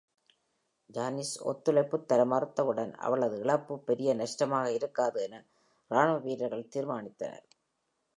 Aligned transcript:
Janice 0.89 1.33
ஒத்துழைப்பு 1.43 1.97
தர 2.05 2.21
மறுத்தவுடன், 2.25 2.93
அவளது 2.97 3.39
இழப்பு 3.39 3.79
பெரிய 3.79 4.13
நஷ்டமாக 4.13 4.71
இருக்காது 4.71 5.19
எனறு 5.23 5.47
ராணுவ 5.91 6.17
வீரர்கள் 6.17 6.71
தீர்மானித்தனர். 6.75 7.47